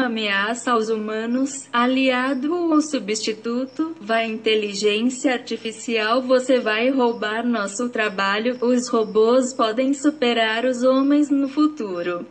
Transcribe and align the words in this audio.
uma 0.00 0.06
ameaça 0.06 0.72
aos 0.72 0.88
humanos, 0.88 1.68
aliado 1.70 2.54
ou 2.54 2.80
substituto, 2.80 3.94
vai 4.00 4.26
inteligência 4.26 5.34
artificial, 5.34 6.22
você 6.22 6.58
vai 6.58 6.88
roubar 6.88 7.46
nosso 7.46 7.90
trabalho, 7.90 8.56
os 8.64 8.88
robôs 8.88 9.52
podem 9.52 9.92
superar 9.92 10.64
os 10.64 10.82
homens 10.82 11.28
no 11.28 11.50
futuro. 11.50 12.26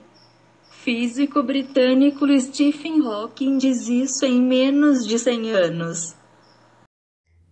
Físico 0.72 1.44
britânico 1.44 2.26
Stephen 2.40 3.06
Hawking 3.06 3.60
diz 3.60 3.88
isso 3.88 4.26
em 4.26 4.42
menos 4.42 5.06
de 5.06 5.20
100 5.20 5.52
anos. 5.52 6.16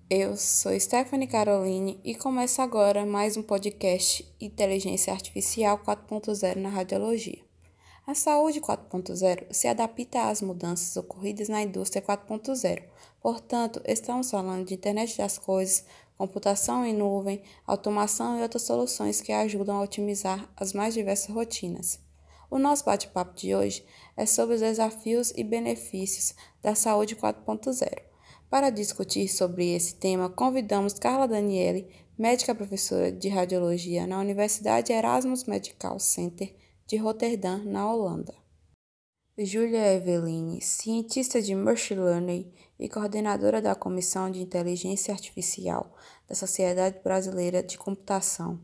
Eu 0.10 0.36
sou 0.36 0.78
Stephanie 0.80 1.28
Caroline 1.28 2.00
e 2.04 2.16
começo 2.16 2.60
agora 2.60 3.06
mais 3.06 3.38
um 3.38 3.44
podcast 3.44 4.26
Inteligência 4.42 5.14
Artificial 5.14 5.78
4.0 5.78 6.56
na 6.56 6.70
Radiologia. 6.70 7.47
A 8.08 8.16
saúde 8.16 8.62
4.0 8.62 9.48
se 9.52 9.68
adapta 9.68 10.30
às 10.30 10.42
mudanças 10.42 10.96
ocorridas 10.96 11.50
na 11.50 11.62
indústria 11.62 12.02
4.0. 12.02 12.82
Portanto, 13.22 13.82
estamos 13.84 14.32
falando 14.32 14.66
de 14.66 14.76
internet 14.76 15.18
das 15.18 15.38
coisas, 15.38 15.84
computação 16.18 16.86
em 16.86 16.94
nuvem, 16.94 17.42
automação 17.66 18.40
e 18.40 18.42
outras 18.42 18.62
soluções 18.62 19.20
que 19.20 19.34
ajudam 19.34 19.76
a 19.76 19.82
otimizar 19.82 20.50
as 20.56 20.72
mais 20.72 20.94
diversas 20.94 21.36
rotinas. 21.36 22.00
O 22.50 22.58
nosso 22.58 22.86
bate-papo 22.86 23.36
de 23.36 23.54
hoje 23.54 23.86
é 24.16 24.26
sobre 24.26 24.56
os 24.56 24.62
desafios 24.62 25.34
e 25.36 25.44
benefícios 25.44 26.34
da 26.62 26.76
saúde 26.76 27.14
4.0. 27.14 27.92
Para 28.50 28.70
discutir 28.70 29.28
sobre 29.28 29.76
esse 29.76 29.96
tema, 29.96 30.30
convidamos 30.30 30.94
Carla 30.94 31.28
Daniele, 31.28 31.90
médica 32.18 32.56
professora 32.56 33.12
de 33.12 33.28
radiologia 33.28 34.08
na 34.08 34.18
Universidade 34.18 34.94
Erasmus 34.94 35.44
Medical 35.44 36.00
Center 36.00 36.56
de 36.88 36.96
Roterdã, 36.96 37.58
na 37.66 37.92
Holanda. 37.92 38.34
Julia 39.38 39.94
Eveline, 39.94 40.62
cientista 40.62 41.42
de 41.42 41.54
Machine 41.54 42.00
Learning 42.00 42.50
e 42.80 42.88
coordenadora 42.88 43.62
da 43.62 43.76
Comissão 43.76 44.32
de 44.32 44.42
Inteligência 44.42 45.14
Artificial 45.14 45.94
da 46.30 46.34
Sociedade 46.34 47.00
Brasileira 47.04 47.62
de 47.62 47.78
Computação. 47.78 48.58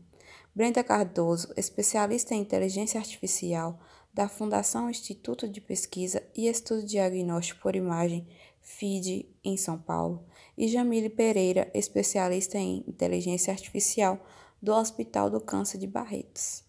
Brenda 0.54 0.82
Cardoso, 0.82 1.52
especialista 1.54 2.34
em 2.34 2.40
inteligência 2.40 2.98
artificial 2.98 3.78
da 4.14 4.26
Fundação 4.26 4.88
Instituto 4.88 5.46
de 5.46 5.60
Pesquisa 5.60 6.22
e 6.34 6.48
Estudo 6.48 6.82
Diagnóstico 6.82 7.60
por 7.60 7.76
Imagem 7.76 8.26
FID 8.62 9.28
em 9.44 9.58
São 9.58 9.76
Paulo, 9.76 10.24
e 10.56 10.66
Jamile 10.66 11.10
Pereira, 11.10 11.70
especialista 11.74 12.56
em 12.56 12.82
inteligência 12.88 13.52
artificial 13.52 14.18
do 14.62 14.72
Hospital 14.72 15.28
do 15.28 15.42
Câncer 15.42 15.76
de 15.76 15.86
Barretos. 15.86 16.64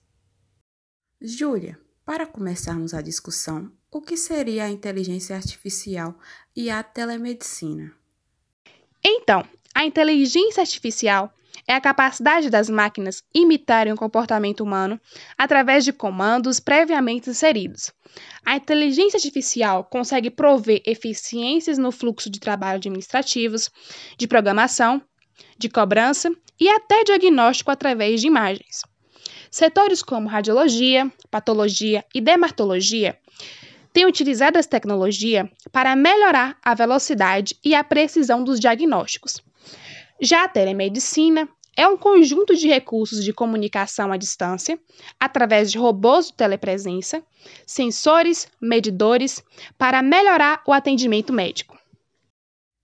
Júlia, 1.22 1.80
para 2.06 2.28
começarmos 2.28 2.94
a 2.94 3.02
discussão, 3.02 3.72
o 3.90 4.02
que 4.02 4.18
seria 4.18 4.66
a 4.66 4.70
inteligência 4.70 5.36
artificial 5.36 6.14
e 6.54 6.70
a 6.70 6.84
telemedicina? 6.84 7.94
Então, 9.04 9.44
a 9.74 9.86
inteligência 9.86 10.62
artificial 10.62 11.34
é 11.66 11.74
a 11.74 11.80
capacidade 11.80 12.50
das 12.50 12.70
máquinas 12.70 13.24
imitarem 13.34 13.94
o 13.94 13.98
comportamento 13.98 14.62
humano 14.62 15.00
através 15.38 15.86
de 15.86 15.94
comandos 15.94 16.60
previamente 16.60 17.30
inseridos. 17.30 17.94
A 18.46 18.58
inteligência 18.58 19.18
artificial 19.18 19.86
consegue 19.86 20.30
prover 20.30 20.82
eficiências 20.86 21.78
no 21.78 21.94
fluxo 21.94 22.30
de 22.30 22.42
trabalho 22.42 22.76
administrativos, 22.76 23.72
de 24.18 24.28
programação, 24.28 25.02
de 25.58 25.70
cobrança 25.70 26.30
e 26.60 26.68
até 26.68 27.06
diagnóstico 27.06 27.72
através 27.72 28.20
de 28.20 28.28
imagens. 28.28 28.82
Setores 29.56 30.04
como 30.04 30.28
radiologia, 30.28 31.10
patologia 31.32 32.04
e 32.14 32.20
dermatologia 32.20 33.18
têm 33.94 34.06
utilizado 34.06 34.58
essa 34.58 34.68
tecnologia 34.68 35.50
para 35.72 35.96
melhorar 35.96 36.58
a 36.62 36.74
velocidade 36.74 37.58
e 37.64 37.74
a 37.74 37.82
precisão 37.82 38.44
dos 38.44 38.60
diagnósticos. 38.60 39.42
Já 40.20 40.44
a 40.44 40.50
telemedicina 40.50 41.48
é 41.74 41.88
um 41.88 41.96
conjunto 41.96 42.54
de 42.54 42.68
recursos 42.68 43.24
de 43.24 43.32
comunicação 43.32 44.12
à 44.12 44.18
distância, 44.18 44.78
através 45.18 45.72
de 45.72 45.78
robôs 45.78 46.28
de 46.28 46.34
telepresença, 46.34 47.24
sensores, 47.66 48.50
medidores, 48.62 49.42
para 49.78 50.02
melhorar 50.02 50.62
o 50.68 50.74
atendimento 50.74 51.32
médico. 51.32 51.80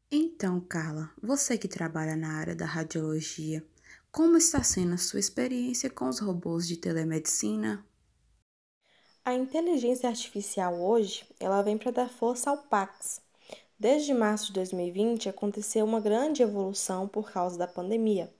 Então, 0.09 0.61
Carla, 0.61 1.09
você 1.21 1.57
que 1.57 1.67
trabalha 1.67 2.15
na 2.15 2.37
área 2.37 2.55
da 2.55 2.65
radiologia, 2.65 3.61
como 4.11 4.37
está 4.37 4.61
sendo 4.61 4.93
a 4.93 4.97
sua 4.97 5.19
experiência 5.19 5.89
com 5.89 6.09
os 6.09 6.19
robôs 6.19 6.67
de 6.67 6.75
telemedicina? 6.75 7.85
A 9.23 9.33
inteligência 9.33 10.09
artificial 10.09 10.73
hoje, 10.81 11.25
ela 11.39 11.61
vem 11.61 11.77
para 11.77 11.91
dar 11.91 12.09
força 12.09 12.49
ao 12.49 12.57
Pax. 12.57 13.21
Desde 13.79 14.13
março 14.13 14.47
de 14.47 14.53
2020 14.53 15.29
aconteceu 15.29 15.85
uma 15.85 16.01
grande 16.01 16.43
evolução 16.43 17.07
por 17.07 17.31
causa 17.31 17.57
da 17.57 17.67
pandemia. 17.67 18.33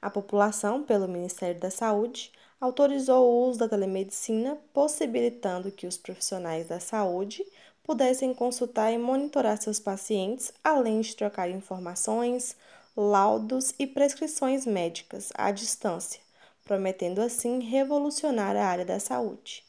A 0.00 0.08
população, 0.08 0.82
pelo 0.82 1.06
Ministério 1.06 1.60
da 1.60 1.70
Saúde, 1.70 2.32
autorizou 2.58 3.28
o 3.28 3.48
uso 3.48 3.58
da 3.58 3.68
telemedicina, 3.68 4.56
possibilitando 4.72 5.70
que 5.70 5.86
os 5.86 5.98
profissionais 5.98 6.68
da 6.68 6.80
saúde 6.80 7.44
pudessem 7.82 8.32
consultar 8.32 8.90
e 8.92 8.98
monitorar 8.98 9.60
seus 9.60 9.78
pacientes, 9.78 10.52
além 10.64 11.02
de 11.02 11.14
trocar 11.14 11.50
informações, 11.50 12.56
laudos 12.96 13.72
e 13.78 13.86
prescrições 13.86 14.66
médicas 14.66 15.30
à 15.34 15.50
distância, 15.50 16.20
prometendo 16.64 17.20
assim 17.20 17.60
revolucionar 17.60 18.56
a 18.56 18.66
área 18.66 18.84
da 18.84 18.98
saúde. 18.98 19.64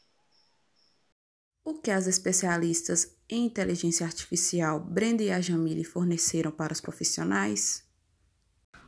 O 1.64 1.76
que 1.76 1.92
as 1.92 2.08
especialistas 2.08 3.16
em 3.30 3.46
inteligência 3.46 4.06
artificial 4.06 4.80
Brenda 4.80 5.22
e 5.22 5.32
a 5.32 5.40
Jamile 5.40 5.84
forneceram 5.84 6.52
para 6.52 6.74
os 6.74 6.82
profissionais? 6.82 7.84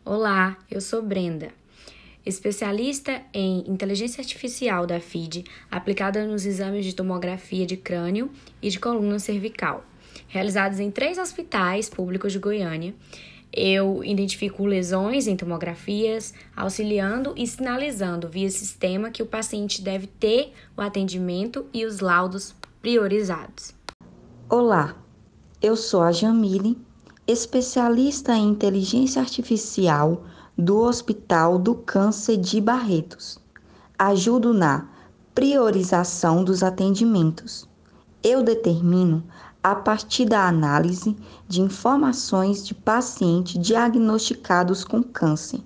Olá, 0.03 0.57
eu 0.69 0.81
sou 0.81 1.01
Brenda, 1.01 1.53
especialista 2.25 3.23
em 3.33 3.69
inteligência 3.69 4.21
artificial 4.21 4.87
da 4.87 4.99
FID 4.99 5.45
aplicada 5.69 6.25
nos 6.25 6.45
exames 6.45 6.83
de 6.83 6.95
tomografia 6.95 7.65
de 7.65 7.77
crânio 7.77 8.31
e 8.61 8.69
de 8.69 8.79
coluna 8.79 9.19
cervical, 9.19 9.85
realizados 10.27 10.79
em 10.79 10.89
três 10.89 11.17
hospitais 11.17 11.87
públicos 11.89 12.33
de 12.33 12.39
Goiânia 12.39 12.95
eu 13.55 14.03
identifico 14.03 14.65
lesões 14.65 15.27
em 15.27 15.37
tomografias, 15.37 16.33
auxiliando 16.55 17.33
e 17.37 17.45
sinalizando 17.45 18.27
via 18.27 18.49
sistema 18.49 19.11
que 19.11 19.21
o 19.21 19.27
paciente 19.27 19.81
deve 19.81 20.07
ter 20.07 20.53
o 20.75 20.81
atendimento 20.81 21.65
e 21.71 21.85
os 21.85 21.99
laudos 21.99 22.55
priorizados. 22.81 23.73
Olá, 24.49 24.95
eu 25.61 25.75
sou 25.75 26.01
a 26.01 26.11
Jamile, 26.11 26.77
especialista 27.27 28.35
em 28.35 28.49
inteligência 28.49 29.21
artificial 29.21 30.25
do 30.57 30.79
Hospital 30.79 31.59
do 31.59 31.75
Câncer 31.75 32.37
de 32.37 32.59
Barretos. 32.59 33.39
Ajudo 33.97 34.53
na 34.53 34.89
priorização 35.33 36.43
dos 36.43 36.63
atendimentos. 36.63 37.67
Eu 38.23 38.43
determino 38.43 39.23
a 39.63 39.73
partir 39.73 40.25
da 40.25 40.45
análise 40.45 41.15
de 41.47 41.61
informações 41.61 42.65
de 42.67 42.75
pacientes 42.75 43.59
diagnosticados 43.59 44.83
com 44.83 45.01
câncer. 45.01 45.61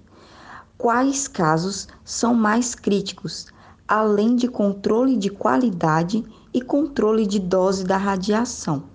Quais 0.78 1.28
casos 1.28 1.88
são 2.06 2.36
mais 2.36 2.75
críticos, 2.75 3.47
além 3.88 4.36
de 4.36 4.47
controle 4.47 5.18
de 5.18 5.30
qualidade 5.30 6.24
e 6.53 6.62
controle 6.62 7.25
de 7.25 7.40
dose 7.40 7.84
da 7.84 7.97
radiação. 7.97 8.90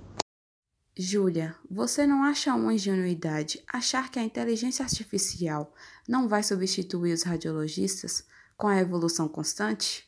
Júlia, 0.97 1.57
você 1.71 2.07
não 2.07 2.23
acha 2.23 2.55
uma 2.55 2.75
ingenuidade 2.75 3.63
achar 3.73 4.11
que 4.11 4.19
a 4.19 4.23
inteligência 4.23 4.85
artificial 4.85 5.73
não 6.07 6.29
vai 6.29 6.43
substituir 6.43 7.15
os 7.15 7.23
radiologistas 7.23 8.27
com 8.57 8.67
a 8.67 8.79
evolução 8.79 9.27
constante? 9.27 10.07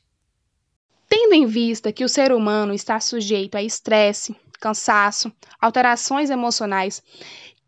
Tendo 1.08 1.32
em 1.32 1.46
vista 1.46 1.92
que 1.92 2.04
o 2.04 2.08
ser 2.08 2.32
humano 2.32 2.74
está 2.74 3.00
sujeito 3.00 3.54
a 3.54 3.62
estresse, 3.62 4.36
cansaço, 4.64 5.30
alterações 5.60 6.30
emocionais 6.30 7.02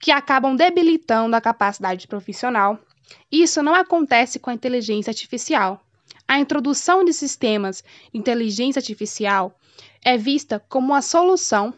que 0.01 0.11
acabam 0.11 0.57
debilitando 0.57 1.37
a 1.37 1.41
capacidade 1.43 2.09
profissional. 2.09 2.79
Isso 3.31 3.63
não 3.63 3.75
acontece 3.75 4.39
com 4.39 4.49
a 4.49 4.55
inteligência 4.55 5.11
artificial. 5.11 5.79
A 6.27 6.41
introdução 6.41 7.05
de 7.05 7.13
sistemas 7.13 7.85
de 8.11 8.19
inteligência 8.19 8.81
artificial 8.81 9.55
é 10.03 10.17
vista 10.17 10.59
como 10.71 10.89
uma 10.89 11.03
solução 11.03 11.75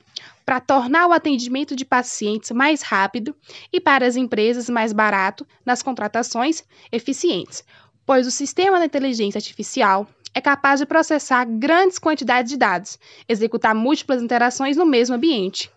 para 0.46 0.60
tornar 0.60 1.08
o 1.08 1.12
atendimento 1.12 1.74
de 1.74 1.84
pacientes 1.84 2.52
mais 2.52 2.82
rápido 2.82 3.34
e 3.72 3.80
para 3.80 4.06
as 4.06 4.14
empresas 4.14 4.68
mais 4.68 4.92
barato 4.92 5.44
nas 5.66 5.82
contratações 5.82 6.62
eficientes, 6.92 7.64
pois 8.06 8.26
o 8.26 8.30
sistema 8.30 8.78
da 8.78 8.86
inteligência 8.86 9.38
artificial 9.38 10.08
é 10.34 10.40
capaz 10.40 10.80
de 10.80 10.86
processar 10.86 11.44
grandes 11.44 11.98
quantidades 11.98 12.50
de 12.50 12.56
dados, 12.56 12.98
executar 13.28 13.74
múltiplas 13.74 14.22
interações 14.22 14.76
no 14.76 14.86
mesmo 14.86 15.14
ambiente. 15.14 15.70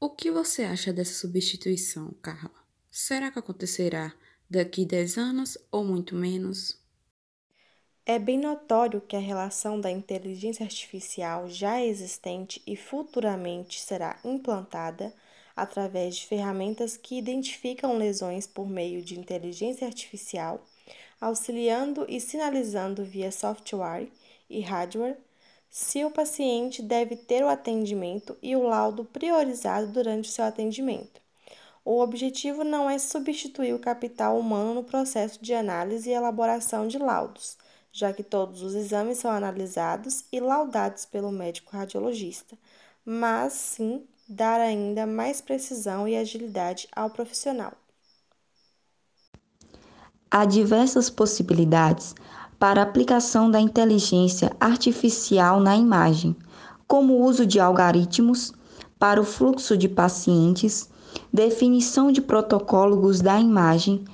O 0.00 0.10
que 0.10 0.30
você 0.30 0.64
acha 0.64 0.92
dessa 0.92 1.14
substituição, 1.14 2.12
Carla? 2.20 2.50
Será 2.90 3.30
que 3.30 3.38
acontecerá 3.38 4.12
daqui 4.50 4.84
10 4.84 5.16
anos 5.16 5.56
ou 5.70 5.84
muito 5.84 6.14
menos? 6.14 6.80
É 8.04 8.18
bem 8.18 8.36
notório 8.36 9.00
que 9.00 9.14
a 9.14 9.20
relação 9.20 9.80
da 9.80 9.88
inteligência 9.88 10.64
artificial 10.64 11.48
já 11.48 11.80
existente 11.80 12.60
e 12.66 12.74
futuramente 12.74 13.80
será 13.80 14.18
implantada 14.24 15.14
através 15.54 16.16
de 16.16 16.26
ferramentas 16.26 16.96
que 16.96 17.16
identificam 17.16 17.96
lesões 17.96 18.44
por 18.44 18.68
meio 18.68 19.02
de 19.02 19.18
inteligência 19.18 19.86
artificial, 19.86 20.64
auxiliando 21.22 22.04
e 22.08 22.20
sinalizando 22.20 23.04
via 23.04 23.30
software 23.30 24.08
e 24.50 24.60
hardware 24.60 25.16
se 25.70 26.04
o 26.04 26.10
paciente 26.10 26.82
deve 26.82 27.14
ter 27.16 27.44
o 27.44 27.48
atendimento 27.48 28.36
e 28.42 28.56
o 28.56 28.62
laudo 28.64 29.04
priorizado 29.04 29.86
durante 29.86 30.28
o 30.28 30.32
seu 30.32 30.44
atendimento. 30.44 31.22
O 31.84 32.00
objetivo 32.00 32.64
não 32.64 32.90
é 32.90 32.98
substituir 32.98 33.72
o 33.72 33.78
capital 33.78 34.36
humano 34.38 34.74
no 34.74 34.84
processo 34.84 35.42
de 35.42 35.54
análise 35.54 36.10
e 36.10 36.12
elaboração 36.12 36.88
de 36.88 36.98
laudos, 36.98 37.56
já 37.92 38.12
que 38.12 38.22
todos 38.24 38.60
os 38.62 38.74
exames 38.74 39.18
são 39.18 39.30
analisados 39.30 40.24
e 40.32 40.40
laudados 40.40 41.06
pelo 41.06 41.30
médico 41.30 41.76
radiologista, 41.76 42.58
mas 43.04 43.52
sim 43.52 44.04
dar 44.28 44.60
ainda 44.60 45.06
mais 45.06 45.40
precisão 45.40 46.08
e 46.08 46.16
agilidade 46.16 46.88
ao 46.94 47.10
profissional. 47.10 47.81
Há 50.34 50.46
diversas 50.46 51.10
possibilidades 51.10 52.14
para 52.58 52.80
aplicação 52.80 53.50
da 53.50 53.60
inteligência 53.60 54.50
artificial 54.58 55.60
na 55.60 55.76
imagem, 55.76 56.34
como 56.88 57.12
o 57.12 57.22
uso 57.22 57.44
de 57.44 57.60
algoritmos 57.60 58.50
para 58.98 59.20
o 59.20 59.24
fluxo 59.24 59.76
de 59.76 59.90
pacientes, 59.90 60.88
definição 61.30 62.10
de 62.10 62.22
protocolos 62.22 63.20
da 63.20 63.38
imagem, 63.38 64.06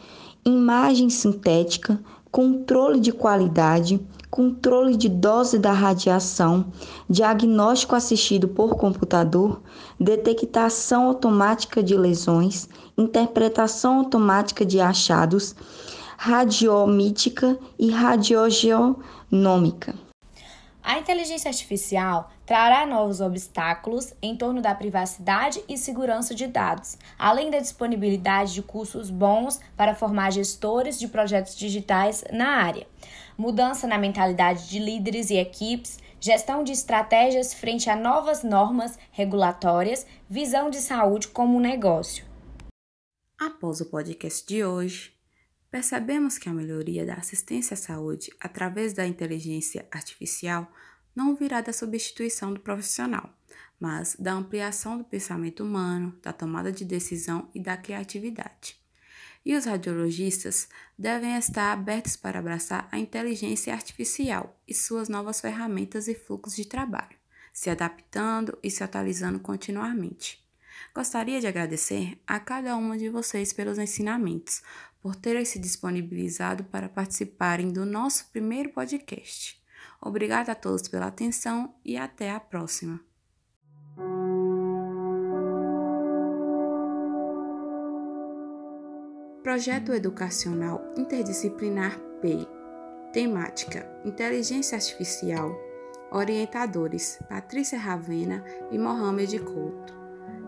imagem 0.45 1.09
sintética, 1.09 2.01
controle 2.33 2.99
de 2.99 3.13
qualidade, 3.13 4.05
controle 4.29 4.97
de 4.97 5.09
dose 5.09 5.57
da 5.57 5.71
radiação, 5.71 6.67
diagnóstico 7.09 7.95
assistido 7.95 8.49
por 8.49 8.75
computador, 8.75 9.63
detectação 10.01 11.07
automática 11.07 11.81
de 11.81 11.97
lesões, 11.97 12.69
interpretação 12.97 13.99
automática 13.99 14.67
de 14.67 14.81
achados, 14.81 15.55
radiomítica 16.21 17.57
e 17.79 17.93
radiogeonômica. 17.93 19.95
A 20.83 20.99
inteligência 20.99 21.49
artificial 21.49 22.33
trará 22.45 22.85
novos 22.85 23.21
obstáculos 23.21 24.13
em 24.21 24.37
torno 24.37 24.61
da 24.61 24.75
privacidade 24.75 25.63
e 25.69 25.79
segurança 25.79 26.35
de 26.35 26.49
dados, 26.49 26.99
além 27.17 27.53
da 27.53 27.61
disponibilidade 27.61 28.53
de 28.53 28.63
cursos 28.63 29.11
bons 29.11 29.61
para 29.77 29.95
formar 29.95 30.33
gestores 30.33 30.99
de 30.99 31.07
projetos 31.07 31.57
digitais 31.57 32.25
na 32.33 32.49
área, 32.49 32.89
mudança 33.37 33.87
na 33.87 33.97
mentalidade 33.97 34.69
de 34.69 34.81
líderes 34.81 35.31
e 35.31 35.37
equipes, 35.37 36.01
gestão 36.19 36.65
de 36.65 36.73
estratégias 36.73 37.55
frente 37.55 37.89
a 37.89 37.95
novas 37.95 38.43
normas 38.43 38.99
regulatórias, 39.13 40.05
visão 40.29 40.69
de 40.69 40.79
saúde 40.79 41.29
como 41.29 41.57
um 41.57 41.61
negócio. 41.61 42.25
Após 43.39 43.81
o 43.81 43.87
podcast 43.87 44.45
de 44.45 44.65
hoje, 44.65 45.17
Percebemos 45.79 46.39
que 46.39 46.49
a 46.49 46.53
melhoria 46.53 47.07
da 47.07 47.15
assistência 47.15 47.75
à 47.75 47.77
saúde 47.77 48.33
através 48.41 48.93
da 48.93 49.07
inteligência 49.07 49.87
artificial 49.93 50.69
não 51.15 51.37
virá 51.37 51.61
da 51.61 51.73
substituição 51.73 52.53
do 52.53 52.59
profissional, 52.59 53.33
mas 53.79 54.17
da 54.19 54.33
ampliação 54.33 54.99
do 54.99 55.05
pensamento 55.05 55.63
humano, 55.63 56.19
da 56.21 56.33
tomada 56.33 56.73
de 56.73 56.85
decisão 56.85 57.49
e 57.55 57.61
da 57.61 57.77
criatividade. 57.77 58.77
E 59.47 59.55
os 59.55 59.67
radiologistas 59.67 60.69
devem 60.99 61.37
estar 61.37 61.71
abertos 61.71 62.17
para 62.17 62.41
abraçar 62.41 62.89
a 62.91 62.99
inteligência 62.99 63.73
artificial 63.73 64.61
e 64.67 64.75
suas 64.75 65.09
novas 65.09 65.41
ferramentas 65.41 66.09
e 66.09 66.15
fluxos 66.17 66.57
de 66.57 66.67
trabalho, 66.67 67.17
se 67.53 67.71
adaptando 67.71 68.59
e 68.65 68.69
se 68.69 68.83
atualizando 68.83 69.39
continuamente. 69.39 70.45
Gostaria 70.95 71.41
de 71.41 71.47
agradecer 71.47 72.21
a 72.27 72.41
cada 72.41 72.77
uma 72.77 72.97
de 72.97 73.09
vocês 73.09 73.53
pelos 73.53 73.79
ensinamentos, 73.79 74.63
por 75.01 75.17
terem 75.17 75.45
se 75.45 75.59
disponibilizado 75.59 76.65
para 76.65 76.89
participarem 76.89 77.71
do 77.73 77.85
nosso 77.85 78.29
primeiro 78.31 78.71
podcast. 78.71 79.61
Obrigada 80.01 80.53
a 80.53 80.55
todos 80.55 80.89
pela 80.89 81.07
atenção 81.07 81.75
e 81.85 81.97
até 81.97 82.31
a 82.31 82.41
próxima. 82.41 83.01
Projeto 89.43 89.93
Educacional 89.93 90.95
Interdisciplinar 90.97 91.99
PEI 92.21 92.59
Temática: 93.13 93.91
Inteligência 94.05 94.77
Artificial. 94.77 95.59
Orientadores: 96.13 97.19
Patrícia 97.29 97.79
Ravena 97.79 98.45
e 98.71 98.79
Mohamed 98.79 99.39
Couto. 99.41 99.97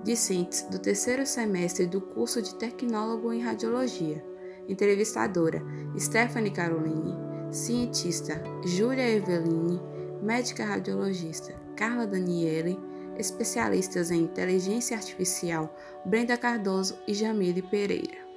Discentes 0.05 0.62
do 0.64 0.79
terceiro 0.79 1.25
semestre 1.25 1.87
do 1.87 2.00
curso 2.00 2.43
de 2.43 2.55
Tecnólogo 2.56 3.32
em 3.32 3.41
Radiologia. 3.41 4.30
Entrevistadora: 4.70 5.61
Stephanie 5.99 6.52
Caroline. 6.52 7.17
Cientista: 7.50 8.40
Júlia 8.64 9.08
Eveline. 9.08 9.81
Médica 10.22 10.64
radiologista: 10.64 11.52
Carla 11.76 12.06
Daniele. 12.06 12.78
Especialistas 13.19 14.11
em 14.11 14.22
inteligência 14.22 14.96
artificial: 14.96 15.75
Brenda 16.06 16.37
Cardoso 16.37 16.96
e 17.06 17.12
Jamile 17.12 17.62
Pereira. 17.62 18.31